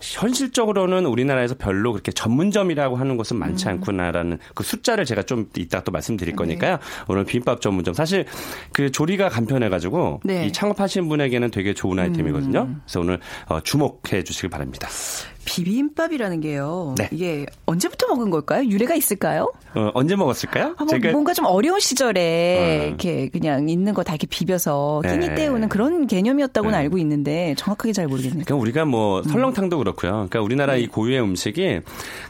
[0.00, 3.70] 현실적으로는 우리나라에서 별로 그렇게 전문점이라고 하는 곳은 많지 음.
[3.70, 6.36] 않구나라는 그 숫자를 제가 좀 이따 또 말씀드릴 네.
[6.36, 6.78] 거니까요.
[7.08, 8.24] 오늘 비빔밥 전문점 사실
[8.72, 10.42] 그 조리가 간편해가지고 네.
[10.42, 10.44] 음.
[10.46, 12.68] 이 창업하신 분에게는 되게 좋은 아이템이거든요.
[12.84, 14.88] 그래서 오늘 어, 주목해 주시길 바랍니다.
[15.48, 16.94] 비빔밥이라는 게요.
[16.98, 17.08] 네.
[17.10, 18.64] 이게 언제부터 먹은 걸까요?
[18.68, 19.50] 유래가 있을까요?
[19.74, 20.74] 어, 언제 먹었을까요?
[20.78, 22.86] 아, 뭐 뭔가 좀 어려운 시절에 어.
[22.88, 25.34] 이렇게 그냥 있는 거 다 이렇게 비벼서 끼니 네.
[25.34, 26.78] 때우는 그런 개념이었다고는 네.
[26.84, 28.44] 알고 있는데 정확하게 잘 모르겠네요.
[28.44, 30.12] 그러니까 우리가 뭐 설렁탕도 그렇고요.
[30.12, 30.80] 그러니까 우리나라 네.
[30.80, 31.80] 이 고유의 음식이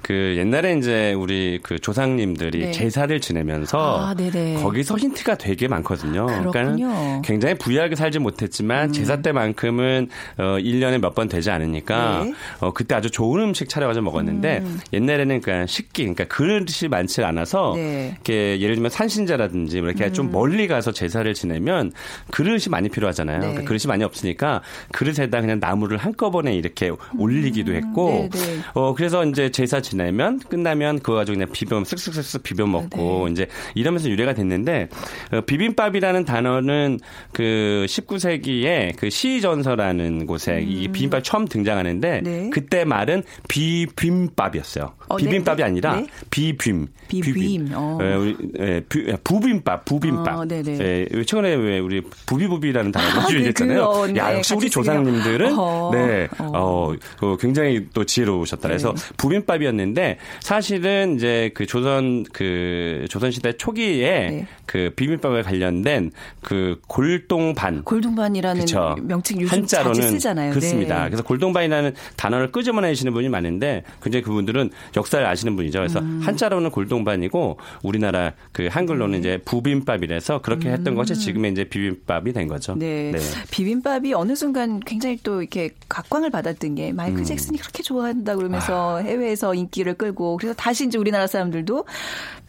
[0.02, 2.72] 그 옛날에 이제 우리 그 조상님들이 네.
[2.72, 3.78] 제사를 지내면서
[4.08, 4.14] 아.
[4.62, 6.26] 거기서 힌트가 되게 많거든요.
[6.26, 6.86] 그렇군요.
[6.86, 6.92] 음.
[6.94, 12.32] 그러니까 굉장히 부유하게 살지 못했지만 제사 때만큼은 어 1년에 몇 번 되지 않으니까 네.
[12.60, 17.72] 어 그때 아주 아주 좋은 음식 차려가지고 먹었는데 옛날에는 그냥 식기, 그러니까 그릇이 많지 않아서
[17.74, 18.12] 네.
[18.12, 21.92] 이렇게 예를 들면 산신자라든지 뭐 이렇게 좀 멀리 가서 제사를 지내면
[22.30, 23.38] 그릇이 많이 필요하잖아요.
[23.38, 23.46] 네.
[23.46, 28.58] 그러니까 그릇이 많이 없으니까 그릇에다 그냥 나무를 한꺼번에 이렇게 올리기도 했고, 네, 네.
[28.74, 33.32] 어 그래서 이제 제사 지내면 끝나면 그거 가지고 그냥 비벼 쓱쓱쓱쓱 비벼 먹고 네.
[33.32, 34.88] 이제 이러면서 유래가 됐는데
[35.32, 37.00] 어, 비빔밥이라는 단어는
[37.32, 42.24] 그 19세기에 그 시전서라는 곳에 이 비빔밥 처음 등장하는데 음.
[42.24, 42.50] 네.
[42.50, 44.92] 그때 말은 비빔밥이었어요.
[45.08, 45.62] 어, 네, 비빔밥이 네.
[45.64, 46.06] 아니라 네.
[46.30, 46.88] 비빔.
[47.08, 47.98] 비빔, 어.
[48.02, 50.36] 예, 우리, 예, 부, 예, 부빔밥, 부빔밥.
[50.36, 50.78] 어, 네네.
[50.78, 53.88] 예, 최근에 왜 우리 부비부비라는 단어가 아, 네, 유행했잖아요.
[53.88, 54.68] 그거, 네, 야, 역시 우리.
[54.68, 56.50] 조상님들은 어, 네, 어.
[56.54, 58.68] 어, 어, 굉장히 또 지혜로우셨다.
[58.68, 59.02] 그래서 네.
[59.16, 64.46] 부빔밥이었는데 사실은 이제 그 조선 그 조선 시대 초기에 네.
[64.66, 66.10] 그 비빔밥에 관련된
[66.42, 68.96] 그 골동반 골동반이라는 그쵸.
[69.00, 70.50] 명칭 요즘 한자로는 쓰잖아요.
[70.50, 71.04] 그렇습니다.
[71.04, 71.08] 네.
[71.08, 75.78] 그래서 골동반이라는 단어를 끄집어내 시는 분이 많은데 굉장히 그분들은 역사를 아시는 분이죠.
[75.78, 76.20] 그래서 음.
[76.22, 82.74] 한자로는 골동반이고 우리나라 그 한글로는 이제 부빔밥이라서 그렇게 했던 것이 지금의 이제 비빔밥이 된 거죠.
[82.74, 82.78] 음.
[82.78, 83.12] 네.
[83.50, 86.96] 비빔밥이 어느 순간 굉장히 또 이렇게 각광을 받았던 게 음.
[86.96, 89.00] 마이클 잭슨이 그렇게 좋아한다 그러면서 아.
[89.00, 91.84] 해외에서 인기를 끌고 그래서 다시 이제 우리나라 사람들도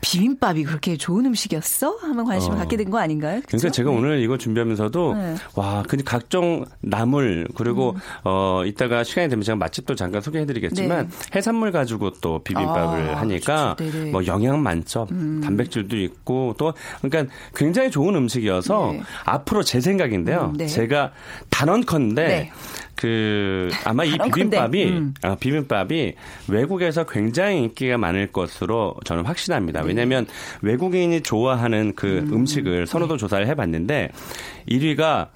[0.02, 1.98] 비빔밥이 그렇게 좋은 음식이었어?
[2.02, 2.60] 하면 관심을 어.
[2.60, 3.42] 갖게 된 거 아닌가요?
[3.46, 3.70] 그러니까 그쵸?
[3.70, 5.20] 제가 오늘 이거 준비하면서도 네.
[5.22, 5.38] 음.
[5.56, 11.36] 와, 근데 각종 나물 그리고 어 이따가 시간이 되면 제가 맛집도 잠깐 소개해드리겠지만 네.
[11.36, 13.76] 해산물 가지고 또 비빔밥을 아, 하니까.
[13.82, 14.10] 음.
[14.12, 19.02] 뭐 영양 만점, 단백질도 있고 또 그러니까 굉장히 좋은 음식이어서 네.
[19.26, 20.52] 앞으로 제 생각인데요.
[20.54, 20.68] 음, 네.
[20.68, 21.12] 제가
[21.50, 22.52] 단언컨대 네.
[23.00, 24.18] 그 아마 이.
[24.18, 25.14] 비빔밥이 음.
[25.22, 26.14] 아, 비빔밥이
[26.50, 29.84] 외국에서 굉장히 인기가 많을 것으로 저는 확신합니다.
[29.84, 30.28] 왜냐하면
[30.62, 32.46] 외국인이 좋아하는 그 음.
[32.46, 34.10] 식을 선호도 조사를 해봤는데
[34.68, 35.30] 1위가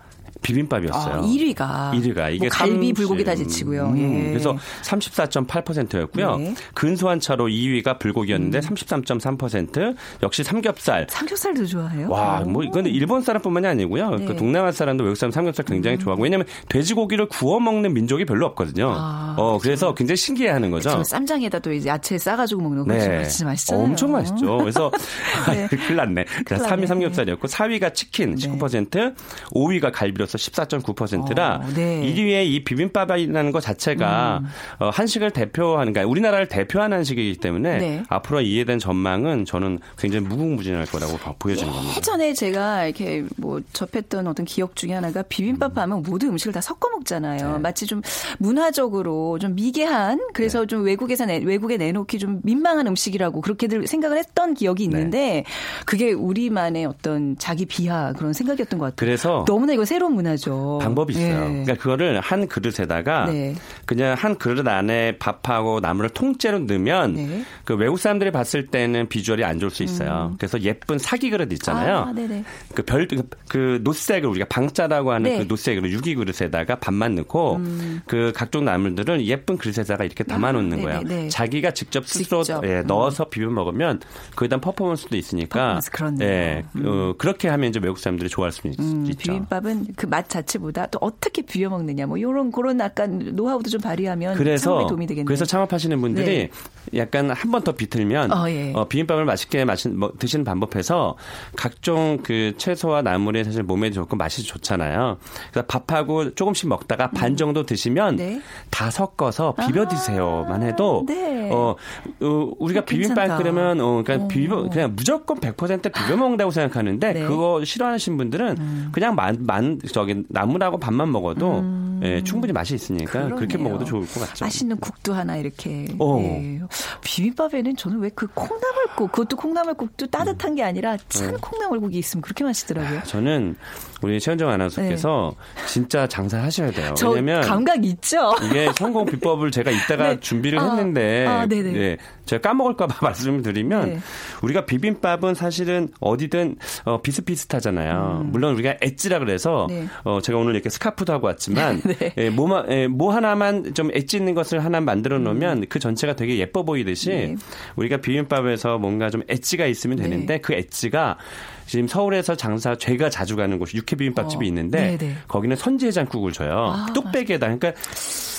[0.43, 1.15] 비빔밥이었어요.
[1.15, 3.87] 아, 1위가 1위가 이게 뭐 갈비 30 불고기 다 제치고요.
[3.87, 4.29] 음, 예.
[4.29, 6.37] 그래서 34.8%였고요.
[6.37, 6.55] 네.
[6.73, 11.07] 근소한 차로 2위가 불고기였는데 33.3% 역시 삼겹살.
[11.09, 12.09] 삼겹살도 좋아해요?
[12.09, 12.49] 와, 오.
[12.49, 14.09] 뭐 이건 일본 사람뿐만이 아니고요.
[14.11, 14.23] 네.
[14.23, 14.25] 음.
[14.27, 18.93] 그 동남아 사람도 외국 사람 삼겹살 굉장히 좋아하고 왜냐하면 돼지고기를 구워 먹는 민족이 별로 없거든요.
[18.95, 20.89] 아, 어, 그래서 굉장히 신기해 하는 거죠.
[20.89, 23.23] 저 쌈장에다 또 이제 야채 싸가지고 먹는 거 네.
[23.27, 23.85] 진짜 맛있잖아요.
[23.85, 24.57] 엄청 맛있죠.
[24.57, 24.91] 그래서
[25.49, 25.67] 네.
[25.73, 26.25] 큰일 났네.
[26.47, 26.87] 자, 큰일 3위 났네.
[26.87, 28.47] 삼겹살이었고 4위가 치킨 네.
[28.47, 29.15] 19%,
[29.53, 32.01] 5위가 갈비로 서 14.9%라 어, 네.
[32.01, 34.47] 1위에 이 비빔밥이라는 것 자체가 음.
[34.79, 38.03] 어, 한식을 대표하는 그러니까 우리나라를 대표하는 한식이기 때문에 네.
[38.09, 41.95] 앞으로 이에 대한 전망은 저는 굉장히 무궁무진할 거라고 봐- 보여지는 겁니다.
[41.97, 46.89] 예전에 제가 이렇게 뭐 접했던 어떤 기억 중에 하나가 비빔밥 하면 모든 음식을 다 섞어
[46.89, 47.53] 먹잖아요.
[47.53, 47.59] 네.
[47.59, 48.01] 마치 좀
[48.39, 50.67] 문화적으로 좀 미개한 그래서 네.
[50.67, 54.97] 좀 외국에서 내, 외국에 내놓기 좀 민망한 음식이라고 그렇게들 생각을 했던 기억이 네.
[54.97, 55.43] 있는데
[55.85, 58.95] 그게 우리만의 어떤 자기 비하 그런 생각이었던 것 같아요.
[58.97, 60.79] 그래서 너무나 이거 새로운 문 화죠.
[60.81, 61.43] 방법이 있어요.
[61.43, 61.47] 예.
[61.47, 63.55] 그러니까 그거를 한 그릇에다가 네.
[63.85, 67.43] 그냥 한 그릇 안에 밥하고 나물을 통째로 넣으면 네.
[67.65, 70.33] 그 외국 사람들이 봤을 때는 비주얼이 안 좋을 수 있어요.
[70.37, 72.03] 그래서 예쁜 사기 그릇 있잖아요.
[72.03, 72.07] 음.
[72.07, 72.43] 아, 네네.
[72.73, 73.07] 그 별,
[73.47, 75.37] 그 노색을 우리가 방자라고 하는 네.
[75.37, 75.43] 음.
[75.43, 77.61] 그 노색으로 유기 그릇에다가 밥만 넣고
[78.07, 81.29] 그 각종 나물들을 예쁜 그릇에다가 이렇게 담아 놓는 아, 거예요.
[81.29, 82.65] 자기가 직접 스스로 직접.
[82.65, 82.87] 예, 음.
[82.87, 83.99] 넣어서 비벼 먹으면
[84.35, 86.23] 거기에 대한 퍼포먼스도 있으니까 퍼포먼스.
[86.23, 89.17] 예, 어, 그렇게 하면 이제 외국 사람들이 좋아할 수 있, 음, 있죠.
[89.17, 94.85] 비빔밥은 그맛 자체보다 또 어떻게 비벼 먹느냐 뭐 요런 그런 약간 노하우도 좀 발휘하면 그래서
[94.85, 95.25] 도움이 되겠네요.
[95.25, 96.49] 그래서 창업하시는 분들이
[96.95, 98.73] 약간 한 번 더 비틀면 어, 예.
[98.75, 101.15] 어, 비빔밥을 맛있게 마시, 뭐, 드시는 방법에서
[101.55, 105.17] 각종 그 채소와 나물이 사실 몸에 좋고 맛이 좋잖아요.
[105.51, 108.41] 그래서 밥하고 조금씩 먹다가 반 정도 드시면 네.
[108.69, 111.49] 다 섞어서 비벼 드세요만 해도 네.
[111.51, 111.75] 어,
[112.21, 113.37] 어, 우리가 어, 비빔밥.
[113.37, 114.27] 끓으면 어, 그러니까 어.
[114.27, 117.21] 비벼 그냥 무조건 100% 비벼 먹는다고 생각하는데 네.
[117.23, 117.27] 음.
[117.27, 121.63] 그거 싫어하시는 분들은 그냥 만, 만 저기 나물하고 밥만 먹어도
[122.03, 123.47] 예, 충분히 맛이 있으니까 그렇게 음.
[123.47, 123.63] 그러네요.
[123.69, 124.43] 먹어도 좋을 것 같죠.
[124.45, 125.87] 맛있는 국도 하나 이렇게.
[125.99, 126.19] 어.
[126.19, 126.61] 예.
[127.03, 131.37] 비빔밥에는 저는 왜 그 콩나물국, 그것도 콩나물국도 따뜻한 게 아니라 찬 네.
[131.41, 133.01] 콩나물국이 있으면 그렇게 맛있더라고요.
[133.05, 133.55] 저는
[134.03, 135.33] 우리 최현정 아나운서께서
[135.67, 136.89] 진짜 장사하셔야 돼요.
[136.89, 136.93] 네.
[136.95, 138.33] 저 왜냐면 감각 있죠?
[138.43, 140.19] 이게 성공 비법을 제가 이따가 네.
[140.19, 141.47] 준비를 아, 했는데 아.
[141.51, 143.99] 예, 제가 까먹을까 봐 말씀을 드리면 네.
[144.43, 148.27] 우리가 비빔밥은 사실은 어디든 어, 비슷비슷하잖아요.
[148.27, 149.82] 물론 우리가 엣지라 그래서 음.
[149.83, 149.89] 네.
[150.03, 152.13] 어, 제가 오늘 이렇게 스카프도 하고 왔지만 네.
[152.17, 156.37] 예, 뭐, 예, 뭐 하나만 좀 엣지 있는 것을 하나 만들어 놓으면 그 전체가 되게
[156.37, 157.15] 예뻐 보이듯이 음.
[157.15, 157.35] 네.
[157.75, 161.17] 우리가 비빔밥에서 뭔가 좀 엣지가 있으면 되는데 그 엣지가
[161.65, 165.15] 지금 서울에서 장사 제가 자주 가는 곳이 육회 비빔밥집이 어, 있는데 네네.
[165.27, 166.73] 거기는 선지해장국을 줘요.
[166.75, 167.73] 아, 뚝배기에다 그러니까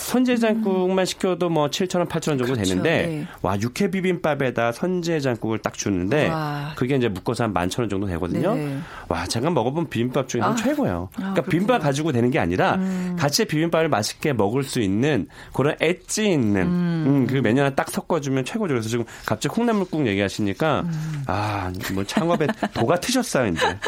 [0.04, 2.62] 선지해장국만 시켜도 뭐 7,000원, 8,000원 정도 그렇죠.
[2.62, 3.26] 되는데 네.
[3.40, 6.72] 와 육회 비빔밥에다 선지해장국을 딱 주는데 와.
[6.76, 8.54] 그게 이제 묶어서 한 11,000원 정도 되거든요.
[8.54, 8.78] 네.
[9.08, 10.56] 와, 제가 먹어본 비빔밥 중에 한 아.
[10.56, 11.08] 최고예요.
[11.12, 11.50] 아, 그러니까 그렇구나.
[11.50, 12.78] 비빔밥 가지고 되는 게 아니라
[13.18, 18.44] 같이 비빔밥을 맛있게 먹을 수 있는 그런 엣지 있는 음, 그 메뉴 하나 딱 섞어주면
[18.44, 18.74] 최고죠.
[18.74, 20.84] 그래서 지금 갑자기 콩나물국 얘기하시니까
[21.26, 23.78] 아, 뭐 창업에 도가 트셨어요, 이제.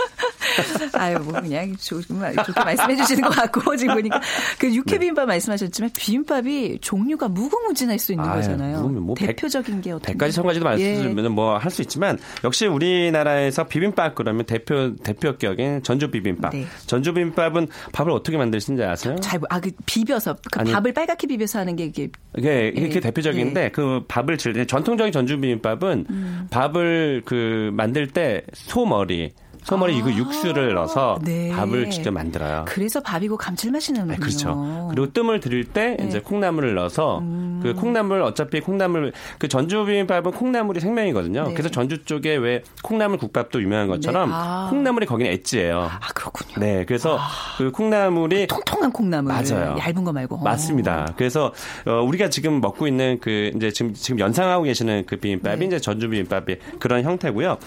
[0.95, 4.21] 아유, 뭐 그냥 좋- 좋게 말씀해 주시는 것 같고 지금 보니까
[4.59, 8.83] 그 육회 비빔밥 말씀하셨지만 비빔밥이 종류가 무궁무진할 수 있는 아유, 거잖아요.
[8.89, 14.45] 뭐 백- 대표적인 게 어떤 100가지, 1000가지도 말씀드리면 뭐할 수 있지만 역시 우리나라에서 비빔밥 그러면
[14.47, 16.53] 대표 대표격인 전주 비빔밥.
[16.53, 16.67] 네.
[16.87, 19.17] 전주 비빔밥은 밥을 어떻게 만드시는지 아세요?
[19.21, 20.73] 잘, 아, 그 비벼서, 그 아니.
[20.73, 22.09] 밥을 빨갛게 비벼서 하는 게 이게.
[22.37, 23.01] 이게 이게 예.
[23.01, 26.47] 대표적인데 그 밥을 질때 전통적인 전주 비빔밥은 음.
[26.51, 29.33] 밥을 그 만들 때 소머리
[29.67, 31.51] 소머리 이거 육수를 넣어서 네.
[31.51, 32.67] 밥을 직접 만들어요.
[32.69, 34.17] 그래서 밥이고 감칠맛이 나는군요.
[34.17, 34.89] 네, 그렇죠.
[34.91, 36.05] 그리고 뜸을 들일 때 네.
[36.05, 36.09] 음.
[36.09, 37.21] 이제 콩나물을 넣어서
[37.63, 41.49] 그 콩나물 어차피 콩나물 그 전주 비빔밥은 콩나물이 생명이거든요.
[41.49, 41.53] 네.
[41.53, 44.35] 그래서 전주 쪽에 왜 콩나물 국밥도 유명한 것처럼 네.
[44.37, 44.69] 아.
[44.71, 45.91] 콩나물이 거기는 엣지예요.
[45.91, 46.65] 아, 그렇군요.
[46.65, 47.19] 네, 그래서
[47.59, 49.33] 그 콩나물이 통통한 콩나물.
[49.33, 49.77] 맞아요.
[49.81, 50.39] 얇은 거 말고.
[50.39, 51.13] 맞습니다.
[51.17, 51.53] 그래서
[51.87, 55.67] 어, 우리가 지금 먹고 있는 그 이제 지금 지금 연상하고 계시는 그 비빔밥이 네.
[55.67, 57.59] 이제 전주 비빔밥이 그런 형태고요.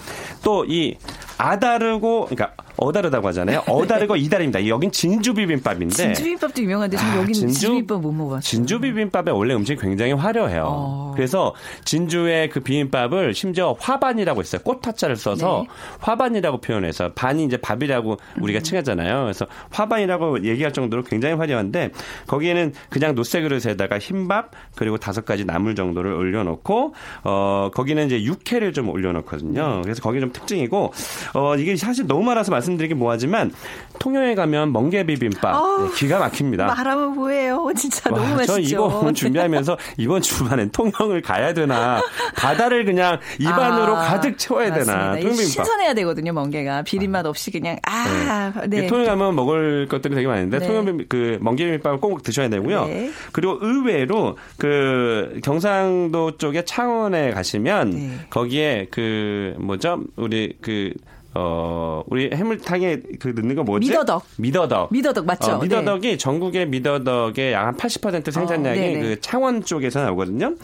[0.42, 0.96] 또이
[1.40, 3.62] 아다르고 그러니까 어다르다고 하잖아요.
[3.68, 4.66] 어다르고 이다릅니다.
[4.66, 7.68] 여긴 진주 비빔밥인데 진주 비빔밥도 유명한데 지금 아, 여기는 진주?
[7.72, 8.40] 비빔밥 못 먹어봤어요.
[8.40, 10.64] 진주 비빔밥의 원래 음식이 굉장히 화려해요.
[10.66, 11.12] 어.
[11.14, 14.62] 그래서 진주의 그 비빔밥을 심지어 화반이라고 했어요.
[14.64, 15.74] 꽃화자를 써서 네.
[16.00, 18.62] 화반이라고 표현해서 반이 이제 밥이라고 우리가 음.
[18.62, 19.22] 칭하잖아요.
[19.22, 21.90] 그래서 화반이라고 얘기할 정도로 굉장히 화려한데
[22.26, 28.72] 거기에는 그냥 노쇠 그릇에다가 흰밥 그리고 다섯 가지 나물 정도를 올려놓고 어 거기는 이제 육회를
[28.72, 29.82] 좀 올려놓거든요.
[29.82, 30.92] 그래서 거기 좀 특징이고
[31.34, 33.52] 어 이게 사실 너무 많아서 말씀 드리기 뭐하지만
[33.98, 36.66] 통영에 가면 멍게 비빔밥 아우, 네, 기가 막힙니다.
[36.66, 37.68] 말하면 뭐예요?
[37.76, 38.52] 진짜 너무 와, 맛있죠.
[38.54, 42.00] 저 이거 준비하면서 이번 주말엔 통영을 가야 되나
[42.36, 45.12] 바다를 그냥 입안으로 아, 가득 채워야 되나 맞습니다.
[45.18, 45.52] 이게 통비빔밥.
[45.52, 46.82] 신선해야 되거든요, 멍게가.
[46.82, 48.86] 비린맛 없이 그냥, 아, 네.
[48.86, 50.66] 통영 가면 먹을 것들이 되게 많은데 네.
[50.66, 52.86] 통영 비- 그 멍게 비빔밥을 꼭 드셔야 되고요.
[52.86, 53.10] 네.
[53.32, 58.10] 그리고 의외로 그 경상도 쪽에 창원에 가시면 네.
[58.30, 60.00] 거기에 그 뭐죠?
[60.16, 60.92] 우리 그
[61.34, 63.88] 어, 우리 해물탕에 그 넣는 거 뭐지?
[63.88, 64.24] 미더덕.
[64.36, 64.92] 미더덕.
[64.92, 65.52] 미더덕 맞죠?
[65.52, 69.00] 어, 미더덕이 전국의 미더덕의 약 한 80% 생산량이 어.
[69.00, 70.54] 그 창원 쪽에서 나오거든요.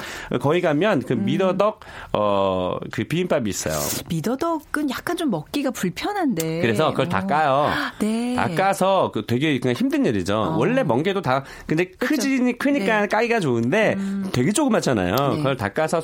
[0.41, 1.81] 거기 가면 그 미더덕
[2.13, 3.75] 어, 그 비빔밥이 있어요.
[3.75, 4.03] 네.
[4.09, 6.61] 미더덕은 약간 좀 먹기가 불편한데.
[6.61, 7.71] 그래서 그걸 다 까요.
[8.01, 8.35] 네.
[8.35, 10.57] 다 까서 그 되게 그냥 힘든 일이죠.
[10.59, 13.07] 원래 멍게도 다 근데 크지니 크니까 네.
[13.07, 13.97] 까기가 좋은데
[14.33, 15.15] 되게 조그맣잖아요.
[15.15, 15.37] 네.
[15.37, 16.01] 그걸 다 까서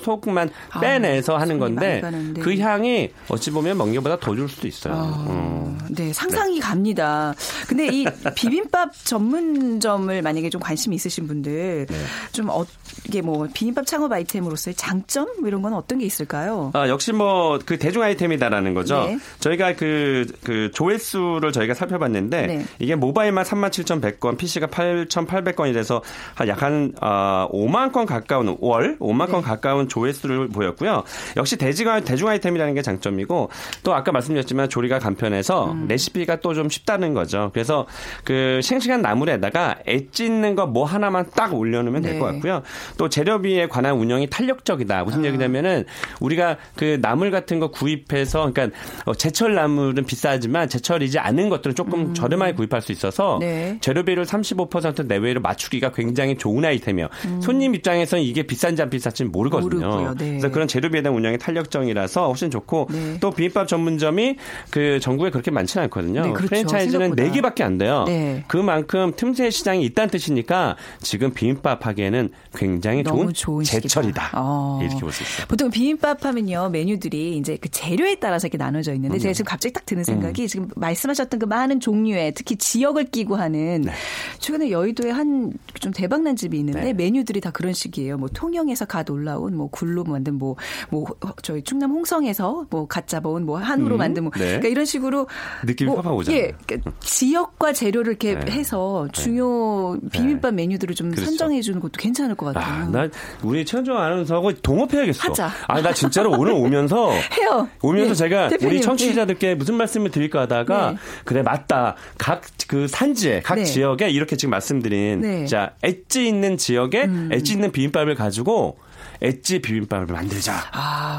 [0.70, 2.02] 아, 빼내서 하는 손이 건데.
[2.40, 4.94] 그 향이 어찌 보면 멍게보다 더줄 수도 있어요.
[4.94, 5.78] 아, 음.
[5.90, 7.34] 네, 상상이 갑니다.
[7.66, 8.04] 근데 이
[8.36, 12.04] 비빔밥 전문점을 만약에 좀 관심이 있으신 분들 네.
[12.32, 12.64] 좀 어,
[13.08, 16.70] 이게 뭐 비빔밥 창업 아이템으로서의 장점 뭐 이런 건 어떤 게 있을까요?
[16.74, 19.04] 아, 역시 뭐 그 대중 아이템이다라는 거죠.
[19.06, 19.18] 네.
[19.40, 22.64] 저희가 그, 그 조회수를 저희가 살펴봤는데 네.
[22.78, 26.02] 이게 모바일만 37,100건, PC가 8,800건이 돼서
[26.48, 29.42] 약한 어, 5만 건 가까운 월 5만 건 네.
[29.42, 31.04] 가까운 조회수를 보였고요.
[31.36, 33.50] 역시 대중, 대중 아이템이라는 게 장점이고
[33.82, 35.86] 또 아까 말씀드렸지만 조리가 간편해서 음.
[35.88, 37.48] 레시피가 또 좀 쉽다는 거죠.
[37.54, 37.86] 그래서
[38.24, 42.18] 그 싱싱한 나물에다가 엣지 있는 거 뭐 하나만 딱 올려놓으면 될 네.
[42.18, 42.62] 것 같고요.
[42.96, 45.04] 또 재료비에 관한 운영이 탄력적이다.
[45.04, 45.26] 무슨 아.
[45.26, 45.84] 얘기냐면은
[46.20, 52.14] 우리가 그 나물 같은 거 구입해서 그러니까 어, 제철 나물은 비싸지만 제철이지 않은 것들은 조금
[52.14, 53.40] 저렴하게 구입할 수 있어서 음.
[53.40, 53.78] 네.
[53.80, 57.08] 재료비를 35% 내외로 맞추기가 굉장히 좋은 아이템이에요.
[57.40, 60.10] 손님 입장에서는 이게 비싼지 안 비싼지 모르거든요.
[60.10, 60.14] 음.
[60.18, 60.28] 네.
[60.30, 63.18] 그래서 그런 재료비에 대한 운영이 탄력적이라서 훨씬 좋고 네.
[63.20, 64.36] 또 비빔밥 전문점이
[64.70, 66.22] 그 전국에 그렇게 많지는 않거든요.
[66.22, 66.48] 네, 그렇죠.
[66.48, 67.40] 프랜차이즈는 생각보다.
[67.40, 68.04] 4개밖에 안 돼요.
[68.06, 68.44] 네.
[68.48, 73.64] 그만큼 틈새 시장이 있다는 뜻이니까 지금 비빔밥 하기에는 굉장히 너무 좋은, 좋은.
[73.64, 74.30] 제철이다.
[74.34, 74.78] 어.
[74.82, 75.46] 이렇게 볼 수 있어요.
[75.48, 79.84] 보통 비빔밥 하면요 메뉴들이 이제 그 재료에 따라서 이렇게 나눠져 있는데 제가 지금 갑자기 딱
[79.86, 80.04] 드는 음.
[80.04, 83.92] 생각이 지금 말씀하셨던 그 많은 종류의 특히 지역을 끼고 하는 네.
[84.38, 86.92] 최근에 여의도에 한 좀 대박난 집이 있는데 네.
[86.92, 88.16] 메뉴들이 다 그런 식이에요.
[88.18, 91.06] 뭐 통영에서 갓 올라온 뭐 굴로 만든 뭐뭐
[91.42, 94.44] 저희 충남 홍성에서 뭐갓 잡아온 뭐 한우로 음, 만든 뭐 네.
[94.44, 95.26] 그러니까 이런 식으로
[95.64, 96.40] 느낌이 뭐, 팍팍 오잖아요.
[96.40, 98.52] 예, 그러니까 지역과 재료를 이렇게 네.
[98.52, 101.26] 해서 중요 비빔밥 메뉴들을 좀 그렇죠.
[101.26, 102.61] 선정해 주는 것도 괜찮을 것 같아요.
[102.62, 103.08] 아, 나
[103.42, 105.30] 우리 최현정 아나운서하고 동업해야겠어.
[105.30, 105.50] 하자.
[105.68, 107.68] 아, 나 진짜로 오늘 오면서 해요.
[107.82, 110.96] 오면서 예, 제가 대표님, 우리 청취자들께 무슨 말씀을 드릴까 하다가 네.
[111.24, 111.96] 그래 맞다.
[112.18, 113.64] 각 그 산지에 각 네.
[113.64, 115.42] 지역에 이렇게 지금 말씀드린 네.
[115.42, 115.46] 음.
[115.46, 118.78] 자 엣지 있는 지역에 엣지 있는 비빔밥을 가지고
[119.20, 120.54] 엣지 비빔밥을 만들자.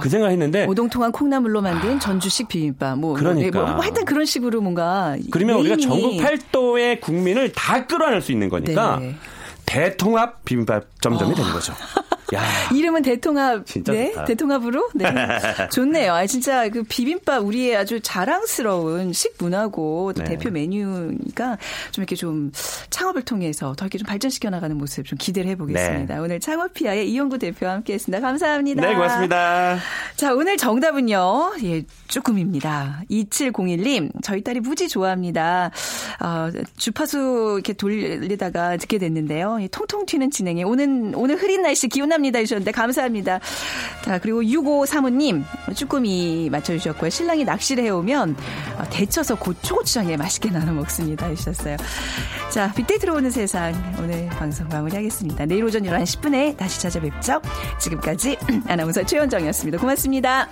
[0.01, 2.97] 그 생각했는데 오동통한 콩나물로 만든 전주식 비빔밥.
[2.97, 3.61] 뭐, 그러니까.
[3.61, 5.15] 뭐, 뭐 하여튼 그런 식으로 뭔가.
[5.29, 9.15] 그러면 우리가 전국 팔도의 국민을 다 끌어낼 수 있는 거니까 네.
[9.73, 11.73] 대통합 비빔밥 점점이 되는 거죠.
[12.33, 12.43] 야.
[12.73, 13.65] 이름은 대통합.
[13.65, 14.25] 진짜 네, 좋다.
[14.25, 14.89] 대통합으로.
[14.95, 15.05] 네,
[15.71, 16.13] 좋네요.
[16.13, 20.29] 아 진짜 그 비빔밥 우리의 아주 자랑스러운 식문화고 또 네.
[20.29, 21.57] 대표 메뉴니까
[21.91, 22.51] 좀 이렇게 좀
[22.89, 26.21] 창업을 통해서 더 이렇게 좀 발전시켜 나가는 모습 좀 기대를 해보겠습니다.
[26.21, 28.21] 오늘 창업피아의 이용구 대표와 함께했습니다.
[28.25, 28.81] 감사합니다.
[28.87, 29.77] 네, 고맙습니다.
[30.15, 31.53] 자, 오늘 정답은요.
[31.63, 33.01] 예, 쭈꾸미입니다.
[33.09, 35.71] 2701님, 저희 딸이 무지 좋아합니다.
[36.21, 39.59] 어, 주파수 이렇게 돌리다가 듣게 됐는데요.
[39.59, 42.39] 이 통통 튀는 진행에 오늘, 오늘 흐린 날씨 기 운납니다.
[42.39, 43.39] 해주셨는데 감사합니다.
[44.03, 45.43] 자, 그리고 6535님,
[45.75, 47.09] 쭈꾸미 맞춰주셨고요.
[47.09, 48.35] 신랑이 낚시를 해오면
[48.77, 51.27] 어, 데쳐서 고추고추장에 맛있게 나눠 먹습니다.
[51.27, 51.77] 해주셨어요.
[52.49, 53.73] 자, 빅데이터로 오는 세상.
[53.99, 55.45] 오늘 방송 마무리하겠습니다.
[55.45, 57.41] 내일 오전 11시 10분에 다시 찾아뵙죠.
[57.79, 59.77] 지금까지 아나운서 최현정이었습니다.
[59.79, 60.49] 고맙습니다.